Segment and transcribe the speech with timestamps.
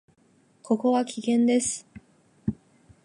[0.63, 1.87] ここは危険です。